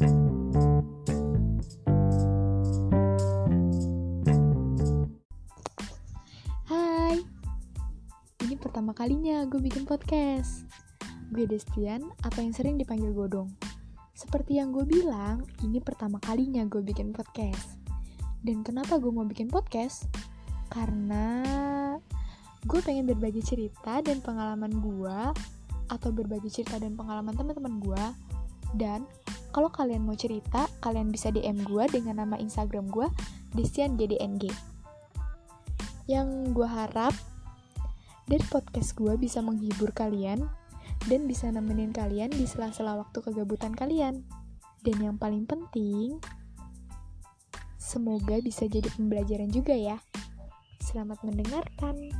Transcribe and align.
Hai, 0.00 0.08
ini 8.40 8.56
pertama 8.56 8.96
kalinya 8.96 9.44
gue 9.44 9.60
bikin 9.60 9.84
podcast. 9.84 10.64
Gue 11.28 11.44
Destian, 11.44 12.08
apa 12.24 12.40
yang 12.40 12.56
sering 12.56 12.80
dipanggil 12.80 13.12
Godong. 13.12 13.52
Seperti 14.16 14.56
yang 14.56 14.72
gue 14.72 14.88
bilang, 14.88 15.44
ini 15.60 15.84
pertama 15.84 16.16
kalinya 16.16 16.64
gue 16.64 16.80
bikin 16.80 17.12
podcast. 17.12 17.76
Dan 18.40 18.64
kenapa 18.64 18.96
gue 18.96 19.12
mau 19.12 19.28
bikin 19.28 19.52
podcast? 19.52 20.08
Karena 20.72 21.44
gue 22.64 22.80
pengen 22.80 23.04
berbagi 23.04 23.44
cerita 23.44 24.00
dan 24.00 24.24
pengalaman 24.24 24.80
gue 24.80 25.18
atau 25.92 26.08
berbagi 26.08 26.48
cerita 26.48 26.80
dan 26.80 26.96
pengalaman 26.96 27.36
teman-teman 27.36 27.76
gue 27.84 28.04
dan 28.80 29.04
kalau 29.50 29.70
kalian 29.70 30.06
mau 30.06 30.14
cerita, 30.14 30.70
kalian 30.78 31.10
bisa 31.10 31.34
DM 31.34 31.66
gue 31.66 31.84
dengan 31.90 32.22
nama 32.22 32.38
Instagram 32.38 32.86
gue, 32.90 33.10
Destian 33.54 33.98
GDNG. 33.98 34.46
Yang 36.06 36.54
gue 36.54 36.68
harap 36.70 37.14
dari 38.30 38.42
podcast 38.46 38.94
gue 38.94 39.18
bisa 39.18 39.42
menghibur 39.42 39.90
kalian 39.90 40.46
dan 41.10 41.26
bisa 41.26 41.50
nemenin 41.50 41.90
kalian 41.90 42.30
di 42.30 42.46
sela-sela 42.46 42.94
waktu 42.94 43.18
kegabutan 43.18 43.74
kalian. 43.74 44.22
Dan 44.80 44.96
yang 45.02 45.16
paling 45.18 45.44
penting, 45.44 46.22
semoga 47.76 48.38
bisa 48.38 48.70
jadi 48.70 48.86
pembelajaran 48.94 49.50
juga 49.50 49.74
ya. 49.74 49.98
Selamat 50.80 51.20
mendengarkan. 51.26 52.10